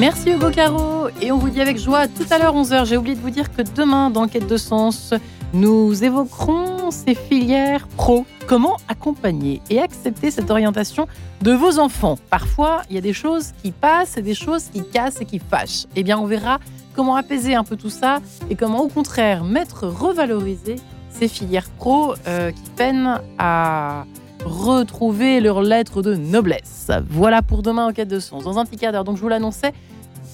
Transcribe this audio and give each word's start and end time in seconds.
Merci 0.00 0.30
Hugo 0.30 0.50
Caro 0.50 1.06
et 1.22 1.30
on 1.30 1.38
vous 1.38 1.48
dit 1.48 1.60
avec 1.60 1.78
joie 1.78 2.08
tout 2.08 2.26
à 2.32 2.40
l'heure 2.40 2.56
11h. 2.56 2.86
J'ai 2.86 2.96
oublié 2.96 3.14
de 3.14 3.20
vous 3.20 3.30
dire 3.30 3.54
que 3.54 3.62
demain 3.62 4.10
dans 4.10 4.26
Quête 4.26 4.48
de 4.48 4.56
Sens, 4.56 5.14
nous 5.52 6.02
évoquerons 6.02 6.90
ces 6.90 7.14
filières 7.14 7.86
pro. 7.86 8.26
Comment 8.48 8.78
accompagner 8.88 9.62
et 9.70 9.80
accepter 9.80 10.32
cette 10.32 10.50
orientation 10.50 11.06
de 11.42 11.52
vos 11.52 11.78
enfants? 11.78 12.18
Parfois, 12.30 12.82
il 12.90 12.96
y 12.96 12.98
a 12.98 13.00
des 13.00 13.12
choses 13.12 13.52
qui 13.62 13.70
passent 13.70 14.16
et 14.16 14.22
des 14.22 14.34
choses 14.34 14.64
qui 14.72 14.82
cassent 14.84 15.20
et 15.20 15.24
qui 15.24 15.38
fâchent. 15.38 15.86
Eh 15.94 16.02
bien, 16.02 16.18
on 16.18 16.26
verra 16.26 16.58
comment 16.96 17.14
apaiser 17.14 17.54
un 17.54 17.62
peu 17.62 17.76
tout 17.76 17.90
ça 17.90 18.18
et 18.50 18.56
comment 18.56 18.80
au 18.80 18.88
contraire 18.88 19.44
mettre, 19.44 19.86
revaloriser 19.86 20.76
ces 21.10 21.28
filières 21.28 21.70
pro 21.78 22.14
euh, 22.26 22.50
qui 22.50 22.70
peinent 22.76 23.20
à 23.38 24.04
retrouver 24.44 25.40
leur 25.40 25.62
lettre 25.62 26.02
de 26.02 26.14
noblesse. 26.14 26.90
Voilà 27.08 27.42
pour 27.42 27.62
demain 27.62 27.86
en 27.86 27.92
quête 27.92 28.08
de 28.08 28.20
sens. 28.20 28.44
Dans 28.44 28.58
un 28.58 28.64
petit 28.64 28.76
quart 28.76 28.92
d'heure, 28.92 29.04
donc 29.04 29.16
je 29.16 29.22
vous 29.22 29.28
l'annonçais, 29.28 29.72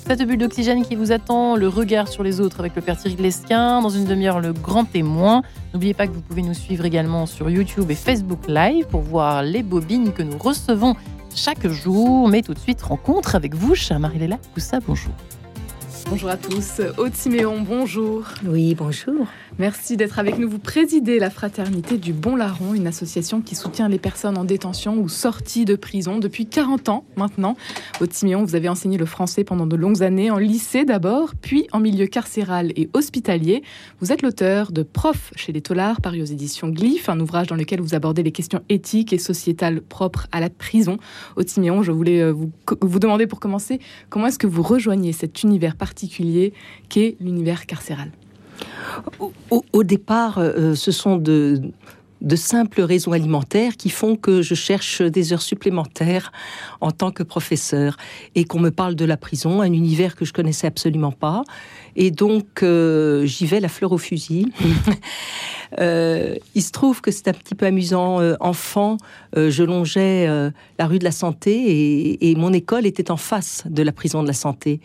cette 0.07 0.27
bulle 0.27 0.39
d'oxygène 0.39 0.83
qui 0.83 0.97
vous 0.97 1.13
attend, 1.13 1.57
le 1.57 1.69
regard 1.69 2.09
sur 2.09 2.23
les 2.23 2.41
autres 2.41 2.61
avec 2.61 2.75
le 2.75 2.83
père 2.83 2.97
Thierry 2.97 3.17
Glesquin, 3.17 3.81
dans 3.81 3.91
une 3.91 4.05
demi-heure 4.05 4.41
le 4.41 4.53
grand 4.53 4.85
témoin. 4.85 5.43
N'oubliez 5.73 5.95
pas 5.95 6.07
que 6.07 6.13
vous 6.13 6.23
pouvez 6.23 6.43
nous 6.43 6.55
suivre 6.55 6.85
également 6.85 7.27
sur 7.27 7.49
YouTube 7.49 7.91
et 7.91 7.95
Facebook 7.95 8.49
Live 8.49 8.87
pour 8.87 9.03
voir 9.03 9.43
les 9.43 9.63
bobines 9.63 10.13
que 10.13 10.23
nous 10.23 10.39
recevons 10.39 10.97
chaque 11.35 11.69
jour. 11.69 12.29
Mais 12.29 12.43
tout 12.43 12.55
de 12.55 12.59
suite, 12.59 12.83
rencontre 12.83 13.37
avec 13.37 13.55
vous, 13.55 13.75
chère 13.75 14.01
Marie-Léla 14.01 14.39
Coussa, 14.55 14.81
bonjour. 14.87 15.13
Bonjour 16.11 16.29
à 16.29 16.37
tous. 16.37 16.81
Aude 16.99 17.15
Siméon, 17.15 17.61
bonjour. 17.61 18.25
Oui, 18.45 18.75
bonjour. 18.75 19.29
Merci 19.61 19.97
d'être 19.97 20.19
avec 20.19 20.41
nous. 20.41 20.51
Vous 20.51 20.59
présidez 20.59 21.21
la 21.21 21.31
Fraternité 21.31 21.99
du 21.99 22.13
Bon 22.13 22.35
Larron, 22.35 22.75
une 22.75 22.89
association 22.89 23.41
qui 23.41 23.55
soutient 23.55 23.89
les 23.89 24.01
personnes 24.01 24.37
en 24.37 24.45
détention 24.45 24.99
ou 24.99 25.09
sorties 25.09 25.65
de 25.65 25.77
prison 25.77 26.19
depuis 26.19 26.47
40 26.47 26.89
ans 26.89 27.05
maintenant. 27.15 27.57
Aude 28.01 28.13
Siméon, 28.13 28.43
vous 28.43 28.57
avez 28.57 28.69
enseigné 28.69 28.99
le 28.99 29.07
français 29.07 29.45
pendant 29.45 29.67
de 29.67 29.77
longues 29.77 30.03
années, 30.03 30.33
en 30.33 30.39
lycée 30.39 30.85
d'abord, 30.85 31.37
puis 31.41 31.69
en 31.71 31.79
milieu 31.79 32.07
carcéral 32.07 32.73
et 32.75 32.91
hospitalier. 32.93 33.63
Vous 34.01 34.11
êtes 34.11 34.23
l'auteur 34.23 34.73
de 34.73 34.83
Prof 34.83 35.33
chez 35.37 35.53
les 35.53 35.61
Tollards, 35.61 36.01
paru 36.01 36.23
aux 36.23 36.27
éditions 36.27 36.71
Glyph, 36.71 37.09
un 37.09 37.21
ouvrage 37.21 37.47
dans 37.47 37.57
lequel 37.57 37.81
vous 37.81 37.95
abordez 37.95 38.25
les 38.25 38.33
questions 38.33 38.63
éthiques 38.69 39.13
et 39.13 39.19
sociétales 39.19 39.81
propres 39.81 40.27
à 40.33 40.41
la 40.41 40.51
prison. 40.51 40.97
Aude 41.37 41.49
Siméon, 41.49 41.85
je 41.85 41.93
voulais 41.93 42.21
euh, 42.21 42.33
vous, 42.33 42.51
vous 42.81 42.99
demander 42.99 43.29
pour 43.29 43.39
commencer, 43.39 43.79
comment 44.09 44.27
est-ce 44.27 44.41
que 44.41 44.49
vous 44.49 44.63
rejoignez 44.63 45.13
cet 45.13 45.45
univers 45.45 45.77
particulier 45.77 46.00
qu'est 46.89 47.17
l'univers 47.21 47.67
carcéral. 47.67 48.11
Au, 49.51 49.85
départ, 49.85 50.39
euh, 50.39 50.75
ce 50.75 50.93
sont 50.93 51.17
de, 51.17 51.63
simples 52.37 52.83
raisons 52.83 53.13
alimentaires 53.13 53.77
qui 53.77 53.91
font 53.91 54.17
que 54.17 54.43
je 54.43 54.55
cherche 54.55 55.03
des 55.03 55.33
heures 55.33 55.43
supplémentaires 55.43 56.33
en 56.81 56.91
tant 56.91 57.11
que 57.11 57.23
professeur 57.23 57.97
et 58.35 58.45
qu'on 58.45 58.61
me 58.61 58.71
parle 58.71 58.95
de 58.95 59.05
la 59.05 59.17
prison, 59.17 59.61
un 59.61 59.73
univers 59.73 60.17
que 60.17 60.25
je 60.25 60.33
connaissais 60.33 60.67
absolument 60.67 61.13
pas. 61.13 61.45
Et 61.97 62.11
donc, 62.11 62.63
euh, 62.63 63.27
j'y 63.27 63.47
vais 63.47 63.61
la 63.61 63.69
fleur 63.69 63.93
au 63.93 63.99
fusil. 63.99 64.53
Euh, 65.79 66.35
il 66.57 66.65
se 66.65 66.73
trouve 66.73 67.01
que 67.01 67.13
c'est 67.13 67.29
un 67.29 67.33
petit 67.33 67.55
peu 67.55 67.65
amusant. 67.65 68.19
enfant, 68.41 68.97
je 69.37 69.63
longeais 69.63 70.27
la 70.27 70.87
rue 70.89 70.99
de 70.99 71.05
la 71.05 71.13
Santé 71.13 72.19
et, 72.21 72.35
mon 72.35 72.53
école 72.53 72.87
était 72.87 73.13
en 73.13 73.17
face 73.17 73.63
de 73.71 73.85
la 73.85 73.93
prison 73.93 74.21
de 74.21 74.27
la 74.27 74.33
Santé. 74.33 74.81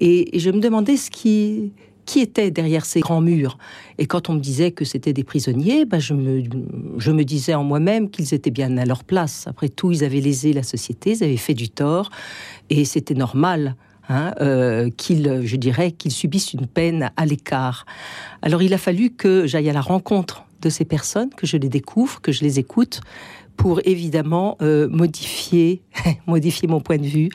et 0.00 0.38
je 0.38 0.50
me 0.50 0.58
demandais 0.58 0.96
ce 0.96 1.10
qui 1.10 1.72
qui 2.04 2.20
était 2.20 2.50
derrière 2.50 2.84
ces 2.84 3.00
grands 3.00 3.20
murs. 3.20 3.58
Et 3.98 4.06
quand 4.06 4.28
on 4.28 4.34
me 4.34 4.40
disait 4.40 4.72
que 4.72 4.84
c'était 4.84 5.12
des 5.12 5.24
prisonniers, 5.24 5.84
ben 5.84 6.00
je, 6.00 6.14
me, 6.14 7.22
disais 7.22 7.54
en 7.54 7.64
moi-même 7.64 8.10
qu'ils 8.10 8.34
étaient 8.34 8.50
bien 8.50 8.76
à 8.76 8.84
leur 8.84 9.04
place. 9.04 9.46
Après 9.46 9.68
tout, 9.68 9.92
ils 9.92 10.04
avaient 10.04 10.20
lésé 10.20 10.52
la 10.52 10.62
société, 10.62 11.12
ils 11.12 11.24
avaient 11.24 11.36
fait 11.36 11.54
du 11.54 11.68
tort, 11.68 12.10
et 12.70 12.84
c'était 12.84 13.14
normal. 13.14 13.76
Hein, 14.08 14.34
euh, 14.40 14.90
qu'ils, 14.90 15.42
je 15.44 15.54
dirais, 15.54 15.92
qu'ils 15.92 16.10
subissent 16.10 16.52
une 16.52 16.66
peine 16.66 17.12
à 17.16 17.24
l'écart. 17.24 17.86
Alors 18.42 18.60
il 18.60 18.74
a 18.74 18.78
fallu 18.78 19.10
que 19.10 19.46
j'aille 19.46 19.70
à 19.70 19.72
la 19.72 19.80
rencontre 19.80 20.44
de 20.60 20.68
ces 20.70 20.84
personnes, 20.84 21.30
que 21.30 21.46
je 21.46 21.56
les 21.56 21.68
découvre, 21.68 22.20
que 22.20 22.32
je 22.32 22.42
les 22.42 22.58
écoute, 22.58 23.00
pour 23.56 23.80
évidemment 23.84 24.56
euh, 24.62 24.88
modifier, 24.88 25.82
modifier 26.26 26.68
mon 26.68 26.80
point 26.80 26.98
de 26.98 27.06
vue 27.06 27.28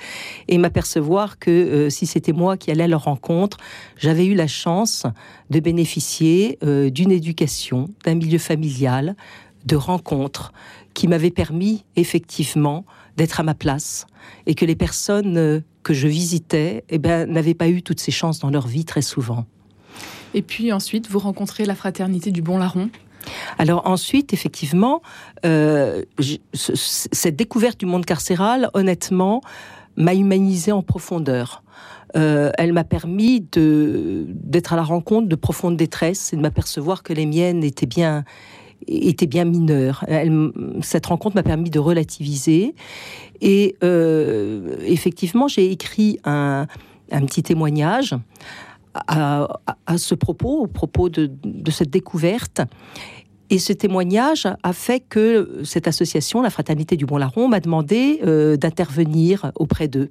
et 0.48 0.58
m'apercevoir 0.58 1.40
que 1.40 1.52
euh, 1.52 1.90
si 1.90 2.06
c'était 2.06 2.34
moi 2.34 2.58
qui 2.58 2.72
allais 2.72 2.84
à 2.84 2.88
leur 2.88 3.04
rencontre, 3.04 3.58
j'avais 3.98 4.26
eu 4.26 4.36
la 4.36 4.48
chance 4.48 5.06
de 5.50 5.60
bénéficier 5.60 6.58
euh, 6.64 6.90
d'une 6.90 7.12
éducation, 7.12 7.90
d'un 8.04 8.16
milieu 8.16 8.40
familial, 8.40 9.16
de 9.66 9.76
rencontres 9.76 10.54
qui 10.94 11.08
m'avaient 11.08 11.32
permis 11.32 11.84
effectivement 11.96 12.86
d'être 13.18 13.40
à 13.40 13.44
ma 13.44 13.54
place 13.54 14.06
et 14.46 14.56
que 14.56 14.66
les 14.66 14.76
personnes 14.76 15.64
que 15.84 15.94
je 15.94 16.08
visitais 16.08 16.84
eh 16.90 16.98
ben, 16.98 17.30
n'avaient 17.30 17.54
pas 17.54 17.68
eu 17.68 17.82
toutes 17.82 18.00
ces 18.00 18.12
chances 18.12 18.40
dans 18.40 18.50
leur 18.50 18.68
vie 18.68 18.86
très 18.86 19.02
souvent. 19.02 19.46
Et 20.34 20.42
puis 20.42 20.72
ensuite, 20.72 21.10
vous 21.10 21.20
rencontrez 21.20 21.66
la 21.66 21.76
fraternité 21.76 22.32
du 22.32 22.42
Bon 22.42 22.58
Larron 22.58 22.90
alors 23.58 23.88
ensuite, 23.88 24.34
effectivement, 24.34 25.02
euh, 25.46 26.04
cette 26.54 27.36
découverte 27.36 27.80
du 27.80 27.86
monde 27.86 28.06
carcéral, 28.06 28.70
honnêtement, 28.74 29.42
m'a 29.96 30.14
humanisé 30.14 30.72
en 30.72 30.84
profondeur. 30.84 31.64
Euh, 32.16 32.52
elle 32.58 32.72
m'a 32.72 32.84
permis 32.84 33.42
d'être 33.42 34.74
à 34.74 34.76
la 34.76 34.84
rencontre 34.84 35.28
de 35.28 35.36
profondes 35.36 35.76
détresses 35.76 36.32
et 36.34 36.38
de 36.38 36.42
m'apercevoir 36.42 37.04
que 37.04 37.14
les 37.14 37.26
miennes 37.26 37.64
étaient 37.64 37.86
bien 37.86 38.24
bien 38.88 39.44
mineures. 39.44 40.06
cette 40.82 41.08
rencontre 41.08 41.36
m'a 41.36 41.44
permis 41.44 41.70
de 41.70 41.80
relativiser 41.80 42.76
et 43.42 43.76
euh, 43.84 44.78
effectivement 44.86 45.48
j'ai 45.48 45.72
écrit 45.72 46.20
un, 46.24 46.68
petit 47.10 47.44
témoignage 47.44 48.16
à, 48.94 49.48
ce 49.98 50.16
propos, 50.16 50.62
au 50.62 50.68
propos 50.68 51.10
de 51.10 51.72
cette 51.72 51.90
découverte. 51.90 52.62
Et 53.50 53.60
ce 53.60 53.72
témoignage 53.72 54.48
a 54.62 54.74
fait 54.74 55.00
que 55.00 55.62
cette 55.64 55.88
association, 55.88 56.42
la 56.42 56.50
Fraternité 56.50 56.98
du 56.98 57.06
Bon 57.06 57.18
Larron, 57.18 57.48
m'a 57.48 57.62
demandé 57.62 58.20
euh, 58.26 58.58
d'intervenir 58.58 59.52
auprès 59.56 59.88
d'eux. 59.88 60.10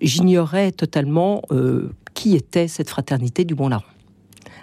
J'ignorais 0.00 0.72
totalement 0.72 1.42
euh, 1.50 1.92
qui 2.14 2.36
était 2.36 2.68
cette 2.68 2.88
Fraternité 2.88 3.44
du 3.44 3.54
Bon 3.54 3.68
Larron. 3.68 3.84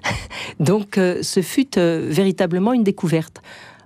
Donc 0.59 0.97
euh, 0.97 1.21
ce 1.21 1.41
fut 1.41 1.77
véritablement 1.77 2.73
une 2.73 2.83
découverte. 2.83 3.41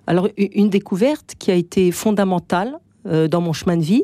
Alors 0.07 0.29
une 0.37 0.69
découverte 0.69 1.35
qui 1.37 1.51
a 1.51 1.55
été 1.55 1.91
fondamentale 1.91 2.79
dans 3.09 3.41
mon 3.41 3.53
chemin 3.53 3.75
de 3.75 3.83
vie, 3.83 4.03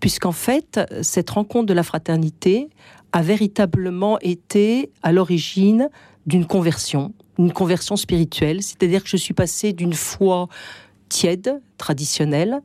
puisqu'en 0.00 0.32
fait, 0.32 0.80
cette 1.02 1.30
rencontre 1.30 1.66
de 1.66 1.74
la 1.74 1.82
fraternité 1.82 2.68
a 3.12 3.22
véritablement 3.22 4.18
été 4.20 4.90
à 5.02 5.12
l'origine 5.12 5.88
d'une 6.26 6.46
conversion, 6.46 7.12
une 7.38 7.52
conversion 7.52 7.96
spirituelle, 7.96 8.62
c'est-à-dire 8.62 9.02
que 9.02 9.08
je 9.08 9.16
suis 9.16 9.34
passée 9.34 9.72
d'une 9.72 9.94
foi 9.94 10.48
tiède, 11.08 11.60
traditionnelle, 11.78 12.60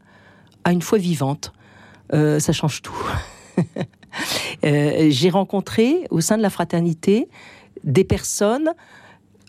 à 0.64 0.72
une 0.72 0.82
foi 0.82 0.98
vivante. 0.98 1.54
Euh, 2.14 2.40
ça 2.40 2.54
change 2.54 2.82
tout. 2.82 2.98
Euh, 4.66 5.08
j'ai 5.12 5.30
rencontré 5.30 6.08
au 6.10 6.20
sein 6.20 6.36
de 6.36 6.42
la 6.42 6.50
fraternité 6.50 7.30
des 7.84 8.04
personnes 8.04 8.72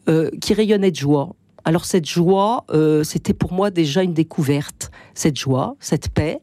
euh, 0.08 0.30
qui 0.40 0.52
rayonnaient 0.52 0.90
de 0.90 0.96
joie. 0.96 1.34
Alors 1.64 1.84
cette 1.84 2.08
joie, 2.08 2.64
c'était 3.04 3.34
pour 3.34 3.52
moi 3.52 3.70
déjà 3.70 4.02
une 4.02 4.14
découverte, 4.14 4.90
cette 5.14 5.36
joie, 5.36 5.76
cette 5.80 6.08
paix, 6.08 6.40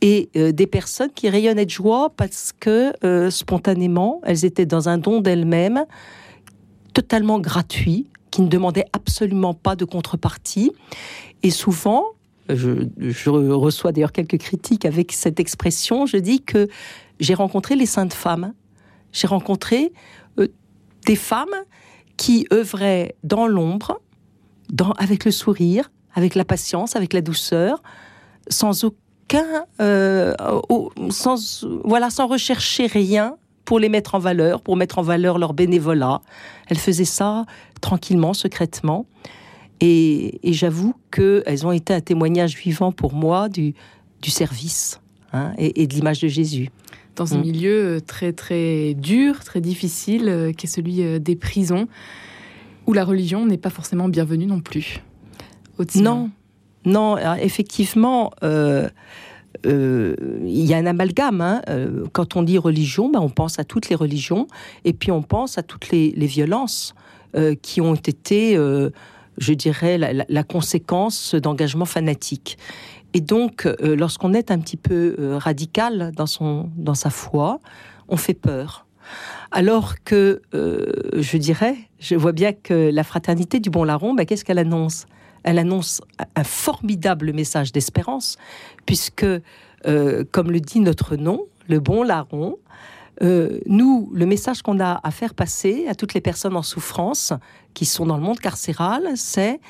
et 0.00 0.30
des 0.34 0.66
personnes 0.66 1.10
qui 1.14 1.28
rayonnaient 1.28 1.66
de 1.66 1.70
joie 1.70 2.10
parce 2.16 2.52
que 2.58 2.92
spontanément, 3.30 4.20
elles 4.24 4.44
étaient 4.44 4.66
dans 4.66 4.88
un 4.88 4.98
don 4.98 5.20
d'elles-mêmes, 5.20 5.84
totalement 6.94 7.38
gratuit, 7.38 8.08
qui 8.30 8.42
ne 8.42 8.48
demandait 8.48 8.84
absolument 8.92 9.54
pas 9.54 9.76
de 9.76 9.86
contrepartie. 9.86 10.70
Et 11.42 11.50
souvent, 11.50 12.04
je, 12.48 13.30
reçois 13.30 13.92
d'ailleurs 13.92 14.12
quelques 14.12 14.38
critiques 14.38 14.84
avec 14.84 15.12
cette 15.12 15.40
expression, 15.40 16.06
je 16.06 16.18
dis 16.18 16.42
que 16.42 16.68
j'ai 17.18 17.32
rencontré 17.32 17.76
les 17.76 17.86
saintes 17.86 18.12
femmes. 18.12 18.52
J'ai 19.12 19.26
rencontré 19.26 19.92
euh, 20.38 20.48
des 21.06 21.16
femmes 21.16 21.54
qui 22.16 22.46
œuvraient 22.52 23.14
dans 23.24 23.46
l'ombre, 23.46 24.00
dans, 24.70 24.92
avec 24.92 25.24
le 25.24 25.30
sourire, 25.30 25.90
avec 26.14 26.34
la 26.34 26.44
patience, 26.44 26.96
avec 26.96 27.12
la 27.12 27.20
douceur, 27.20 27.82
sans 28.48 28.84
aucun, 28.84 29.66
euh, 29.80 30.34
sans, 31.10 31.64
voilà, 31.84 32.10
sans 32.10 32.26
rechercher 32.26 32.86
rien 32.86 33.36
pour 33.64 33.78
les 33.78 33.88
mettre 33.88 34.14
en 34.14 34.18
valeur, 34.18 34.62
pour 34.62 34.76
mettre 34.76 34.98
en 34.98 35.02
valeur 35.02 35.38
leur 35.38 35.52
bénévolat. 35.52 36.22
Elle 36.68 36.78
faisait 36.78 37.04
ça 37.04 37.44
tranquillement, 37.80 38.32
secrètement. 38.32 39.06
Et, 39.80 40.40
j'avoue 40.44 40.94
qu'elles 41.10 41.66
ont 41.66 41.72
été 41.72 41.92
un 41.92 42.00
témoignage 42.00 42.56
vivant 42.56 42.92
pour 42.92 43.12
moi 43.12 43.50
du, 43.50 43.74
du 44.22 44.30
service 44.30 45.00
hein, 45.32 45.52
et, 45.58 45.86
de 45.86 45.94
l'image 45.94 46.20
de 46.20 46.28
Jésus. 46.28 46.70
Dans 47.16 47.34
un 47.34 47.38
mm. 47.38 47.42
milieu 47.42 47.84
euh, 47.84 48.00
très 48.00 48.32
très 48.32 48.94
dur, 48.94 49.42
très 49.44 49.60
difficile, 49.60 50.28
euh, 50.28 50.52
qui 50.52 50.66
est 50.66 50.70
celui 50.70 51.20
des 51.20 51.36
prisons, 51.36 51.88
où 52.86 52.92
la 52.92 53.04
religion 53.04 53.46
n'est 53.46 53.58
pas 53.58 53.70
forcément 53.70 54.08
bienvenue 54.08 54.46
non 54.46 54.60
plus. 54.60 55.02
Non, 55.96 56.30
non, 56.84 57.18
effectivement, 57.36 58.32
il 58.42 58.94
y 60.44 60.74
a 60.74 60.76
un 60.76 60.86
amalgame. 60.86 61.40
Hein. 61.40 61.62
Quand 62.12 62.36
on 62.36 62.42
dit 62.42 62.58
religion, 62.58 63.10
ben, 63.10 63.20
on 63.20 63.28
pense 63.28 63.58
à 63.58 63.64
toutes 63.64 63.88
les 63.88 63.96
religions 63.96 64.46
et 64.84 64.92
puis 64.92 65.10
on 65.10 65.22
pense 65.22 65.58
à 65.58 65.62
toutes 65.62 65.90
les, 65.90 66.12
violences 66.26 66.94
qui 67.60 67.80
ont 67.80 67.94
été, 67.94 68.54
je 68.56 69.52
dirais, 69.52 69.98
la, 69.98 70.42
conséquence 70.44 71.34
d'engagements 71.34 71.84
fanatiques. 71.84 72.56
Et 73.12 73.20
donc, 73.20 73.68
lorsqu'on 73.82 74.32
est 74.32 74.50
un 74.50 74.58
petit 74.58 74.78
peu 74.78 75.36
radical 75.36 76.12
dans, 76.16 76.26
son, 76.26 76.70
dans 76.76 76.94
sa 76.94 77.10
foi, 77.10 77.60
on 78.08 78.16
fait 78.16 78.34
peur. 78.34 78.85
Alors 79.50 79.94
que, 80.04 80.42
je 80.52 81.36
dirais, 81.36 81.76
je 81.98 82.14
vois 82.14 82.32
bien 82.32 82.52
que 82.52 82.90
la 82.92 83.04
fraternité 83.04 83.60
du 83.60 83.70
Bon 83.70 83.84
Larron, 83.84 84.14
ben, 84.14 84.26
qu'est-ce 84.26 84.44
qu'elle 84.44 84.58
annonce? 84.58 85.06
Elle 85.46 85.60
annonce 85.60 86.00
un 86.34 86.44
formidable 86.44 87.32
message 87.32 87.70
d'espérance, 87.70 88.36
puisque, 88.84 89.24
euh, 89.24 90.24
comme 90.32 90.50
le 90.50 90.60
dit 90.60 90.80
notre 90.80 91.14
nom, 91.14 91.44
le 91.68 91.78
bon 91.78 92.02
larron, 92.02 92.58
euh, 93.22 93.60
nous, 93.66 94.10
le 94.12 94.26
message 94.26 94.62
qu'on 94.62 94.80
a 94.80 95.00
à 95.04 95.10
faire 95.12 95.34
passer 95.34 95.86
à 95.88 95.94
toutes 95.94 96.14
les 96.14 96.20
personnes 96.20 96.56
en 96.56 96.62
souffrance 96.62 97.32
qui 97.74 97.86
sont 97.86 98.06
dans 98.06 98.16
le 98.16 98.24
monde 98.24 98.40
carcéral, 98.40 99.04
c'est 99.14 99.60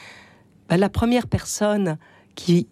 ben, 0.70 0.78
la 0.78 0.88
première 0.88 1.26
personne 1.26 1.98
qui, 2.34 2.68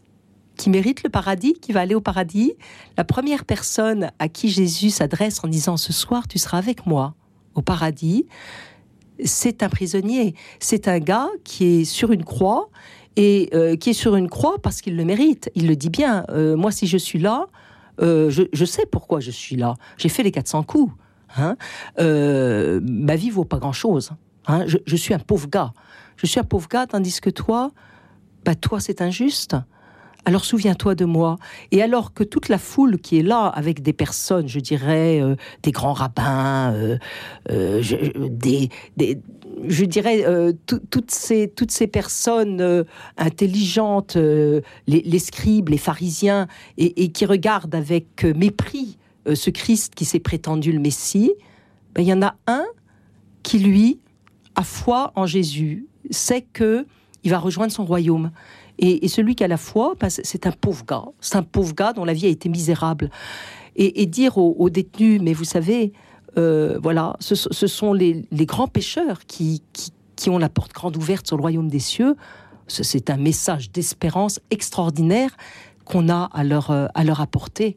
qui 0.57 0.71
mérite 0.71 1.03
le 1.03 1.11
paradis, 1.11 1.55
qui 1.55 1.73
va 1.73 1.81
aller 1.81 1.95
au 1.95 2.01
paradis, 2.01 2.55
la 2.97 3.05
première 3.05 3.45
personne 3.45 4.11
à 4.19 4.29
qui 4.29 4.49
Jésus 4.49 4.91
s'adresse 4.91 5.43
en 5.45 5.49
disant 5.49 5.77
ce 5.77 5.93
soir 5.93 6.29
tu 6.29 6.39
seras 6.39 6.59
avec 6.59 6.87
moi 6.87 7.15
au 7.55 7.63
paradis, 7.63 8.27
c'est 9.25 9.63
un 9.63 9.69
prisonnier, 9.69 10.35
c'est 10.59 10.89
un 10.89 10.99
gars 10.99 11.29
qui 11.45 11.65
est 11.65 11.85
sur 11.85 12.13
une 12.13 12.25
croix 12.25 12.69
et 13.17 13.51
euh, 13.55 13.77
qui 13.77 13.91
est 13.91 13.95
sur 13.95 14.17
une 14.17 14.29
croix 14.29 14.57
parce 14.61 14.81
qu'il 14.81 14.97
le 14.97 15.05
mérite. 15.05 15.51
Il 15.55 15.69
le 15.69 15.77
dit 15.77 15.91
bien. 15.91 16.25
Euh, 16.31 16.57
moi, 16.57 16.71
si 16.73 16.87
je 16.87 16.99
suis 16.99 17.19
là, 17.19 17.47
euh, 18.01 18.29
je, 18.31 18.65
sais 18.65 18.87
pourquoi 18.87 19.21
je 19.21 19.31
suis 19.31 19.57
là. 19.57 19.75
J'ai 19.97 20.09
fait 20.09 20.23
les 20.23 20.33
400 20.33 20.65
coups. 20.65 20.93
Hein. 21.37 21.57
ma 21.99 23.17
vie 23.17 23.31
vaut 23.31 23.45
pas 23.45 23.59
grand-chose. 23.59 24.13
Hein. 24.47 24.65
Je, 24.67 24.97
suis 24.97 25.15
un 25.15 25.19
pauvre 25.19 25.49
gars. 25.49 25.73
Je 26.17 26.27
suis 26.27 26.39
un 26.39 26.45
pauvre 26.45 26.69
gars, 26.69 26.87
tandis 26.87 27.21
que 27.21 27.31
toi, 27.31 27.73
bah 28.45 28.55
toi, 28.55 28.79
c'est 28.81 29.01
injuste 29.01 29.57
alors 30.25 30.45
souviens-toi 30.45 30.95
de 30.95 31.05
moi. 31.05 31.37
Et 31.71 31.83
alors 31.83 32.15
que 32.15 32.25
toute 32.25 32.49
la 32.49 32.59
foule 32.59 32.99
qui 32.99 33.19
est 33.19 33.23
là, 33.23 33.47
avec 33.47 33.83
des 33.83 33.93
personnes, 33.93 34.49
je 34.49 34.61
dirais, 34.61 35.21
euh, 35.21 35.37
des 35.63 35.71
grands 35.71 35.93
rabbins, 35.93 36.73
euh, 36.73 36.99
euh, 37.51 37.83
je, 37.83 37.97
des, 38.29 38.71
je 39.67 39.85
dirais, 39.85 40.25
toutes, 40.67 41.11
ces, 41.11 41.49
toutes 41.49 41.71
ces 41.71 41.87
personnes 41.87 42.85
intelligentes, 43.17 44.17
les, 44.87 45.19
scribes, 45.19 45.69
les 45.69 45.79
pharisiens, 45.79 46.49
et, 46.79 47.13
qui 47.13 47.27
regardent 47.27 47.75
avec 47.75 48.25
mépris 48.25 48.99
ce 49.33 49.51
Christ 49.51 49.95
qui 49.95 50.05
s'est 50.05 50.21
prétendu 50.21 50.73
le 50.73 50.81
Messie, 50.81 51.33
ben, 51.95 52.03
il 52.03 52.09
y 52.09 52.13
en 52.13 52.23
a 52.23 52.35
un 52.47 52.65
qui, 53.43 53.59
lui, 53.59 54.01
a 54.55 54.63
foi 54.63 55.13
en 55.17 55.27
Jésus, 55.27 55.87
sait 56.11 56.43
que 56.43 56.87
il 57.25 57.31
va 57.31 57.39
rejoindre 57.39 57.73
son 57.73 57.85
royaume. 57.85 58.31
Et, 58.79 59.07
celui 59.09 59.35
qui 59.35 59.45
a 59.45 59.49
la 59.49 59.57
foi, 59.57 59.95
bah, 59.99 60.09
c'est 60.11 60.47
un 60.47 60.53
pauvre 60.53 60.85
gars. 60.85 61.05
C'est 61.21 61.37
un 61.37 61.43
pauvre 61.43 61.75
gars 61.75 61.93
dont 61.93 62.05
la 62.05 62.13
vie 62.13 62.27
a 62.27 62.31
été 62.31 62.49
misérable. 62.49 63.11
Et, 63.77 64.07
dire 64.07 64.39
aux, 64.39 64.71
détenus, 64.71 65.21
mais 65.21 65.33
vous 65.33 65.45
savez, 65.45 65.93
euh, 66.39 66.79
voilà, 66.83 67.17
ce, 67.21 67.35
sont 67.35 67.93
les, 67.93 68.25
grands 68.33 68.69
pécheurs 68.69 69.27
qui, 69.27 69.63
qui, 70.17 70.31
ont 70.31 70.39
la 70.39 70.49
porte 70.49 70.73
grande 70.73 70.97
ouverte 70.97 71.27
sur 71.27 71.37
le 71.37 71.41
royaume 71.41 71.69
des 71.69 71.81
cieux. 71.81 72.15
C'est 72.69 73.11
un 73.11 73.17
message 73.17 73.71
d'espérance 73.73 74.41
extraordinaire 74.51 75.37
qu'on 75.85 76.09
a 76.09 76.31
à 76.33 76.45
leur, 76.45 76.71
euh, 76.71 76.87
à 76.95 77.05
leur 77.05 77.21
apporter. 77.21 77.77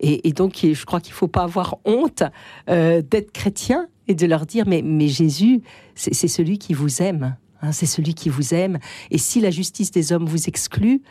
Et, 0.00 0.32
donc, 0.32 0.58
je 0.62 0.84
crois 0.84 1.00
qu'il 1.00 1.12
ne 1.12 1.16
faut 1.16 1.28
pas 1.28 1.42
avoir 1.42 1.76
honte 1.84 2.24
euh, 2.68 3.02
d'être 3.02 3.30
chrétien 3.30 3.86
et 4.08 4.14
de 4.14 4.26
leur 4.26 4.46
dire, 4.46 4.64
mais, 4.66 4.82
mais 4.82 5.08
Jésus, 5.08 5.62
c'est 5.94 6.28
celui 6.28 6.58
qui 6.58 6.74
vous 6.74 7.02
aime. 7.02 7.36
Hein, 7.62 7.72
c'est 7.72 7.86
celui 7.86 8.14
qui 8.14 8.28
vous 8.28 8.54
aime. 8.54 8.78
Et 9.10 9.18
si 9.18 9.40
la 9.40 9.50
justice 9.50 9.90
des 9.90 10.12
hommes 10.12 10.26
vous 10.26 10.48
exclut, 10.48 11.02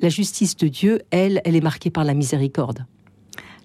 la 0.00 0.08
justice 0.08 0.56
de 0.56 0.68
Dieu, 0.68 1.00
elle, 1.10 1.40
elle 1.44 1.56
est 1.56 1.60
marquée 1.60 1.90
par 1.90 2.04
la 2.04 2.12
miséricorde. 2.12 2.84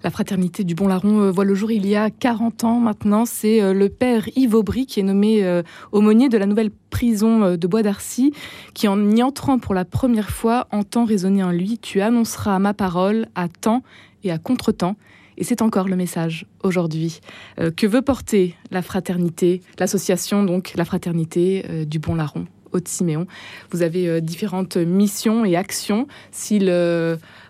La 0.04 0.10
fraternité 0.10 0.62
du 0.62 0.76
Bon 0.76 0.86
Larron 0.86 1.22
euh, 1.22 1.30
voit 1.32 1.44
le 1.44 1.56
jour 1.56 1.72
il 1.72 1.84
y 1.84 1.96
a 1.96 2.08
40 2.08 2.62
ans 2.62 2.78
maintenant. 2.78 3.26
C'est 3.26 3.60
euh, 3.60 3.74
le 3.74 3.88
père 3.88 4.28
Yves 4.36 4.54
Aubry 4.54 4.86
qui 4.86 5.00
est 5.00 5.02
nommé 5.02 5.42
euh, 5.42 5.64
aumônier 5.90 6.28
de 6.28 6.38
la 6.38 6.46
nouvelle 6.46 6.70
prison 6.90 7.56
de 7.56 7.66
Bois 7.66 7.82
d'Arcy, 7.82 8.32
qui 8.74 8.86
en 8.86 9.10
y 9.10 9.22
entrant 9.24 9.58
pour 9.58 9.74
la 9.74 9.84
première 9.84 10.30
fois 10.30 10.68
entend 10.70 11.04
résonner 11.04 11.42
en 11.42 11.50
lui 11.50 11.78
Tu 11.78 12.00
annonceras 12.00 12.60
ma 12.60 12.74
parole 12.74 13.26
à 13.34 13.48
temps 13.48 13.82
et 14.24 14.30
à 14.30 14.38
contre-temps. 14.38 14.96
Et 15.38 15.44
c'est 15.44 15.62
encore 15.62 15.88
le 15.88 15.94
message 15.94 16.46
aujourd'hui 16.64 17.20
euh, 17.60 17.70
que 17.70 17.86
veut 17.86 18.02
porter 18.02 18.56
la 18.72 18.82
fraternité, 18.82 19.62
l'association 19.78 20.42
donc 20.42 20.72
la 20.76 20.84
fraternité 20.84 21.64
euh, 21.70 21.84
du 21.84 21.98
Bon 21.98 22.14
Larron. 22.14 22.46
Haute-Siméon. 22.72 23.26
Vous 23.70 23.80
avez 23.80 24.08
euh, 24.08 24.20
différentes 24.20 24.76
missions 24.76 25.46
et 25.46 25.56
actions. 25.56 26.06
S'il 26.32 26.64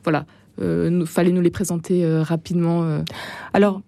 voilà, 0.05 0.27
fallait 1.07 1.33
nous 1.33 1.41
les 1.41 1.51
présenter 1.51 2.07
rapidement. 2.21 3.03
Alors, 3.53 3.81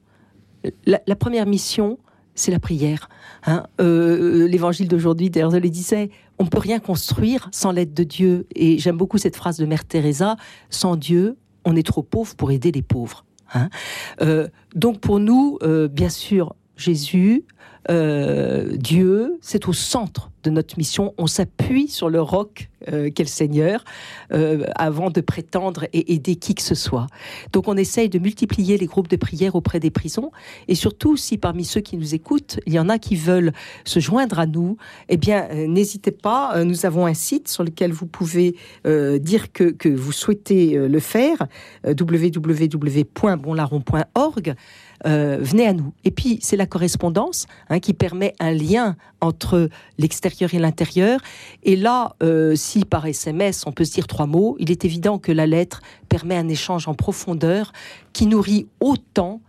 la, 0.87 1.17
première 1.17 1.47
mission, 1.47 1.99
c'est 2.35 2.50
la 2.50 2.59
prière. 2.59 3.09
Hein. 3.47 3.65
L'évangile 3.79 4.88
d'aujourd'hui, 4.88 5.31
le 5.31 5.69
disais, 5.69 6.11
on 6.41 6.44
ne 6.44 6.49
peut 6.49 6.59
rien 6.59 6.81
construire 6.81 7.49
sans 7.53 7.71
l'aide 7.71 7.94
de 7.94 8.03
Dieu. 8.03 8.47
Et 8.56 8.79
j'aime 8.79 8.97
beaucoup 8.97 9.19
cette 9.19 9.37
phrase 9.37 9.59
de 9.59 9.67
Mère 9.67 9.85
Teresa 9.85 10.37
sans 10.69 10.97
Dieu, 10.97 11.37
on 11.65 11.77
est 11.77 11.87
trop 11.87 12.03
pauvre 12.03 12.35
pour 12.37 12.51
aider 12.51 12.73
les 12.73 12.83
pauvres. 12.83 13.25
Hein. 13.55 13.69
Euh, 14.21 14.49
donc 14.75 15.01
pour 15.01 15.21
nous, 15.21 15.59
euh, 15.62 15.89
bien 15.89 16.09
sûr, 16.09 16.55
Jésus, 16.77 17.45
euh, 17.88 18.77
Dieu, 18.77 19.38
c'est 19.41 19.69
au 19.69 19.73
centre 19.73 20.31
de 20.43 20.50
notre 20.50 20.77
mission. 20.79 21.15
On 21.19 21.27
s'appuie 21.27 21.88
sur 21.88 22.09
le 22.09 22.19
roc 22.21 22.71
euh, 22.91 23.11
qu'est 23.11 23.25
le 23.25 23.29
Seigneur 23.29 23.85
euh, 24.32 24.65
avant 24.75 25.11
de 25.11 25.21
prétendre 25.21 25.85
et 25.93 26.15
aider 26.15 26.37
qui 26.37 26.55
que 26.55 26.62
ce 26.62 26.75
soit. 26.75 27.09
Donc 27.53 27.69
on 27.69 27.77
essaye 27.77 28.09
de 28.09 28.19
multiplier 28.19 28.79
les 28.79 28.87
groupes 28.87 29.09
de 29.09 29.17
prière 29.17 29.55
auprès 29.55 29.81
des 29.81 29.91
prisons 29.91 30.31
et 30.67 30.75
surtout 30.75 31.15
si 31.17 31.37
parmi 31.37 31.65
ceux 31.65 31.82
qui 31.82 31.99
nous 31.99 32.15
écoutent, 32.15 32.59
il 32.67 32.73
y 32.73 32.79
en 32.79 32.88
a 32.88 32.99
qui 32.99 33.17
veulent 33.17 33.53
se 33.85 34.00
joindre 34.00 34.38
à 34.38 34.47
nous, 34.47 34.79
eh 35.11 35.19
bien 35.19 35.47
n'hésitez 35.67 36.11
pas. 36.11 36.65
nous 36.65 36.87
avons 36.87 37.05
un 37.05 37.15
site 37.15 37.49
sur 37.49 37.65
lequel 37.65 37.93
vous 37.93 38.06
pouvez 38.06 38.56
dire 38.85 39.53
que, 39.53 39.65
que, 39.65 39.91
vous 39.91 40.12
souhaitez 40.12 40.75
le 40.75 41.00
faire 41.00 41.47
www.bonlarron.org. 41.85 44.55
Euh, 45.06 45.38
venez 45.41 45.67
à 45.67 45.73
nous. 45.73 45.93
Et 46.05 46.11
puis, 46.11 46.39
c'est 46.43 46.56
la 46.56 46.67
correspondance 46.67 47.46
hein, 47.70 47.81
qui 47.81 47.94
permet 47.94 48.34
un 48.39 48.53
lien 48.53 48.96
entre 49.20 49.70
l'extérieur 49.98 50.53
et 50.53 50.58
l'intérieur. 50.58 51.20
Et 51.62 51.77
là, 51.77 52.15
euh, 52.22 52.55
si 52.55 52.84
par 52.84 53.06
SMS, 53.06 53.67
on 53.67 53.72
peut 53.72 53.84
se 53.84 53.93
dire 53.93 54.06
trois 54.06 54.27
mots, 54.27 54.56
il 54.58 54.70
est 54.70 54.84
évident 54.84 55.19
que 55.19 55.32
la 55.32 55.46
lettre 55.46 55.81
permet 56.08 56.36
un 56.36 56.48
échange 56.48 56.89
en 56.89 56.94
profondeur 56.94 57.72
qui 58.12 58.27
nourrit 58.27 58.67
autant 58.81 59.41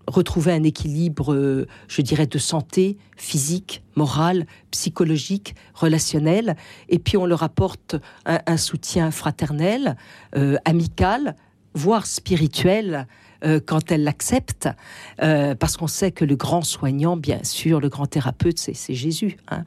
retrouver 0.07 0.51
un 0.51 0.63
équilibre, 0.63 1.33
euh, 1.33 1.67
je 1.87 2.01
dirais, 2.01 2.27
de 2.27 2.37
santé 2.37 2.97
physique, 3.17 3.83
morale, 3.95 4.45
psychologique, 4.71 5.55
relationnel. 5.73 6.55
Et 6.89 6.99
puis 6.99 7.17
on 7.17 7.25
leur 7.25 7.43
apporte 7.43 7.95
un, 8.25 8.57
soutien 8.57 9.11
fraternel, 9.11 9.95
euh, 10.35 10.57
amical, 10.65 11.35
voire 11.75 12.07
spirituel. 12.07 13.07
Euh, 13.43 13.59
quand 13.63 13.91
elles 13.91 14.03
l'acceptent, 14.03 14.69
parce 15.17 15.77
qu'on 15.77 15.87
sait 15.87 16.11
que 16.11 16.23
le 16.23 16.35
grand 16.35 16.63
soignant, 16.63 17.15
bien 17.17 17.43
sûr, 17.43 17.81
le 17.81 17.89
grand 17.89 18.07
thérapeute, 18.07 18.57
c'est 18.57 18.93
Jésus. 18.93 19.37
Hein. 19.49 19.65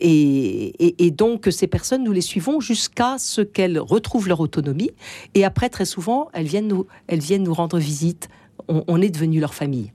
Et, 0.00 1.04
et, 1.04 1.10
donc, 1.10 1.48
ces 1.50 1.66
personnes, 1.66 2.02
nous 2.02 2.12
les 2.12 2.22
suivons 2.22 2.58
jusqu'à 2.58 3.18
ce 3.18 3.42
qu'elles 3.42 3.78
retrouvent 3.78 4.26
leur 4.26 4.40
autonomie. 4.40 4.90
Et 5.34 5.44
après, 5.44 5.68
très 5.68 5.84
souvent, 5.84 6.28
elles 6.32 6.46
viennent 6.46 6.66
nous, 6.66 6.86
elles 7.08 7.20
viennent 7.20 7.44
nous 7.44 7.54
rendre 7.54 7.78
visite 7.78 8.28
on, 8.68 9.02
est 9.02 9.10
devenu 9.10 9.40
leur 9.40 9.54
famille. 9.54 9.92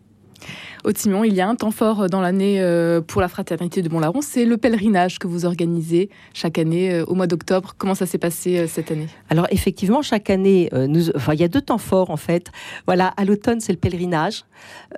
Au 0.86 0.92
Timon, 0.92 1.24
il 1.24 1.34
y 1.34 1.42
a 1.42 1.50
un 1.50 1.56
temps 1.56 1.72
fort 1.72 2.12
dans 2.12 2.22
l'année 2.22 2.62
euh, 2.62 3.02
pour 3.02 3.20
la 3.20 3.28
fraternité 3.28 3.82
de 3.82 3.90
Mont-Laron, 3.90 4.22
c'est 4.22 4.46
le 4.46 4.56
pèlerinage 4.56 5.18
que 5.18 5.26
vous 5.26 5.46
organisez 5.46 6.12
chaque 6.32 6.60
année 6.60 6.94
euh, 6.94 7.06
au 7.06 7.16
mois 7.16 7.26
d'octobre. 7.26 7.74
Comment 7.76 7.96
ça 7.96 8.06
s'est 8.06 8.20
passé 8.20 8.60
euh, 8.60 8.68
cette 8.68 8.92
année? 8.92 9.08
Alors 9.32 9.48
effectivement, 9.50 10.04
chaque 10.04 10.30
année, 10.30 10.70
il 10.72 11.40
y 11.40 11.44
a 11.44 11.48
deux 11.48 11.62
temps 11.62 11.80
forts 11.80 12.12
en 12.12 12.18
fait. 12.18 12.52
Voilà, 12.86 13.08
à 13.18 13.26
l'automne 13.26 13.62
c'est 13.62 13.72
le 13.72 13.80
pèlerinage, 13.80 14.46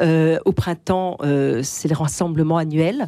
au 0.01 0.51
printemps 0.51 1.19
c'est 1.63 1.87
le 1.87 1.95
rassemblement 1.95 2.57
annuel. 2.57 3.07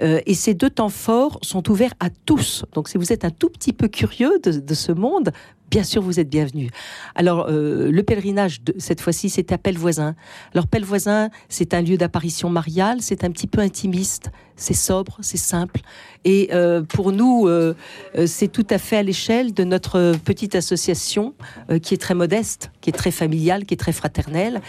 Et 0.00 0.34
ces 0.34 0.54
deux 0.54 0.70
temps 0.70 0.88
forts 0.88 1.38
sont 1.42 1.70
ouverts 1.70 1.94
à 2.00 2.08
tous. 2.10 2.64
Donc 2.72 2.88
si 2.88 2.98
vous 2.98 3.12
êtes 3.12 3.24
un 3.24 3.30
tout 3.30 3.48
petit 3.48 3.72
peu 3.72 3.88
curieux 3.88 4.40
de 4.42 4.74
ce 4.74 4.92
monde, 4.92 5.32
bien 5.74 5.82
sûr, 5.82 6.02
vous 6.02 6.20
êtes 6.20 6.28
bienvenus. 6.28 6.70
Alors, 7.16 7.46
euh, 7.48 7.90
le 7.90 8.02
pèlerinage, 8.04 8.60
cette 8.78 9.00
fois-ci, 9.00 9.28
c'est 9.28 9.50
à 9.50 9.58
Pellevoisin. 9.58 10.14
Alors, 10.52 10.68
Pellevoisin, 10.68 11.30
c'est 11.48 11.74
un 11.74 11.82
lieu 11.82 11.96
d'apparition 11.96 12.48
mariale, 12.48 12.98
c'est 13.00 13.24
un 13.24 13.30
petit 13.32 13.48
peu 13.48 13.60
intimiste, 13.60 14.30
c'est 14.54 14.72
sobre, 14.72 15.18
c'est 15.20 15.36
simple. 15.36 15.80
Et 16.24 16.50
euh, 16.52 16.82
pour 16.82 17.10
nous, 17.10 17.48
euh, 17.48 17.74
c'est 18.26 18.46
tout 18.46 18.66
à 18.70 18.78
fait 18.78 18.98
à 18.98 19.02
l'échelle 19.02 19.52
de 19.52 19.64
notre 19.64 20.14
petite 20.24 20.54
association 20.54 21.34
qui 21.82 21.94
est 21.94 21.98
très 21.98 22.14
modeste, 22.14 22.70
qui 22.80 22.90
est 22.90 22.92
très 22.92 23.10
familiale, 23.10 23.64
qui 23.64 23.74
est 23.74 23.78
très 23.78 23.92
fraternelle. 23.92 24.60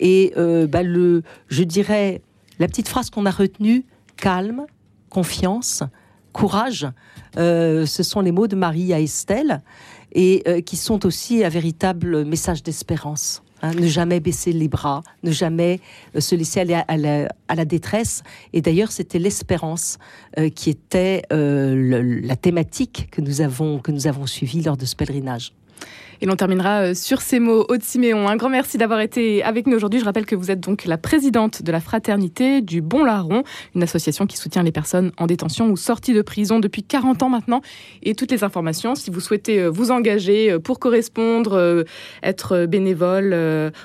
Et 0.00 0.32
bah, 0.36 0.82
le, 0.82 1.22
je 1.48 1.64
dirais, 1.64 2.22
la 2.58 2.66
petite 2.66 2.88
phrase 2.88 3.10
qu'on 3.10 3.26
a 3.26 3.30
retenue, 3.30 3.84
calme, 4.16 4.66
confiance, 5.10 5.82
courage, 6.32 6.86
ce 7.36 8.02
sont 8.02 8.20
les 8.20 8.32
mots 8.32 8.46
de 8.46 8.56
Marie 8.56 8.92
à 8.92 9.00
Estelle 9.00 9.62
et 10.16 10.42
euh, 10.48 10.60
qui 10.62 10.76
sont 10.76 11.06
aussi 11.06 11.44
un 11.44 11.48
véritable 11.48 12.24
message 12.24 12.62
d'espérance. 12.62 13.42
Hein. 13.62 13.72
ne 13.72 13.86
jamais 13.86 14.20
baisser 14.20 14.52
les 14.52 14.68
bras, 14.68 15.02
ne 15.22 15.30
jamais 15.30 15.80
euh, 16.14 16.20
se 16.20 16.34
laisser 16.34 16.60
aller 16.60 16.74
à 16.74 17.54
la, 17.54 17.64
détresse. 17.64 18.22
Et 18.52 18.60
d'ailleurs, 18.60 18.92
c'était 18.92 19.18
l'espérance 19.18 19.96
euh, 20.38 20.50
qui 20.50 20.68
était 20.68 21.22
la 21.30 22.36
thématique 22.36 23.08
que 23.10 23.22
nous 23.22 23.40
avons 23.40 23.78
que 23.78 23.92
nous 23.92 24.06
avons 24.06 24.26
suivie 24.26 24.62
lors 24.62 24.76
de 24.76 24.84
ce 24.84 24.94
pèlerinage. 24.94 25.52
Et 26.20 26.26
l'on 26.26 26.36
terminera 26.36 26.82
euh, 26.82 26.94
sur 26.94 27.20
ces 27.20 27.40
mots. 27.40 27.64
Aude 27.68 27.82
Siméon, 27.82 28.28
un 28.28 28.36
grand 28.36 28.48
merci 28.48 28.78
d'avoir 28.78 29.00
été 29.00 29.42
avec 29.42 29.66
nous 29.66 29.76
aujourd'hui. 29.76 30.00
Je 30.00 30.04
rappelle 30.04 30.26
que 30.26 30.36
vous 30.36 30.50
êtes 30.50 30.60
donc 30.60 30.84
la 30.84 30.98
présidente 30.98 31.62
de 31.62 31.72
la 31.72 31.80
fraternité 31.80 32.62
du 32.62 32.80
Bon 32.80 33.04
Larron, 33.04 33.42
une 33.74 33.82
association 33.82 34.26
qui 34.26 34.36
soutient 34.36 34.62
les 34.62 34.72
personnes 34.72 35.12
en 35.18 35.26
détention 35.26 35.70
ou 35.70 35.76
sorties 35.76 36.14
de 36.14 36.22
prison 36.22 36.60
depuis 36.60 36.82
40 36.82 37.22
ans 37.22 37.28
maintenant. 37.28 37.60
Et 38.02 38.14
toutes 38.14 38.30
les 38.30 38.44
informations, 38.44 38.94
si 38.94 39.10
vous 39.10 39.20
souhaitez 39.20 39.60
euh, 39.60 39.68
vous 39.68 39.90
engager 39.90 40.52
euh, 40.52 40.58
pour 40.58 40.78
correspondre, 40.78 41.84
être 42.22 42.66
bénévole 42.66 43.34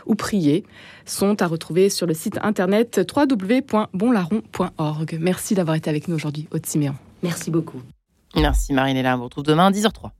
ou 0.06 0.16
prier, 0.16 0.64
sont 1.06 1.42
à 1.42 1.48
retrouver 1.48 1.90
sur 1.90 2.08
le 2.08 2.14
site 2.14 2.38
internet 2.42 3.02
www.bonlarron.org. 3.16 5.18
Merci 5.20 5.56
d'avoir 5.56 5.76
été 5.76 5.90
avec 5.90 6.08
nous 6.08 6.16
aujourd'hui, 6.16 6.48
Aude 6.52 6.66
Siméon. 6.66 6.96
Merci 7.24 7.52
beaucoup. 7.52 7.82
Merci 8.36 8.74
Marinella. 8.74 9.16
On 9.16 9.20
vous 9.20 9.24
retrouve 9.26 9.44
demain 9.44 9.68
à 9.68 9.72
10h03. 9.72 10.12